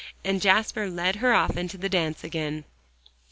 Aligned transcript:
And 0.25 0.41
Jasper 0.41 0.89
led 0.89 1.17
her 1.17 1.31
off 1.31 1.55
into 1.55 1.77
the 1.77 1.87
dance 1.87 2.23
again. 2.23 2.63